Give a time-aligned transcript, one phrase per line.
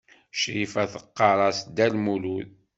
[0.39, 2.49] Crifa teɣɣar-as Dda Lmulud.